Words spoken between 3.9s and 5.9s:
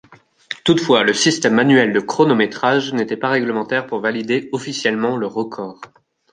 valider officiellement le record.